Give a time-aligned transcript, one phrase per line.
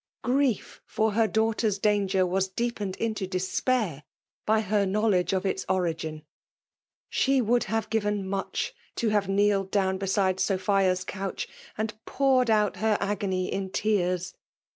[0.23, 4.01] Grief for her daughter s danger was deepened into despair
[4.47, 6.23] by her knowledge of its origin.
[7.07, 11.45] She would have given much to have kneeled down beside Sophia's couch^
[11.77, 14.33] and poured out her agony in tears.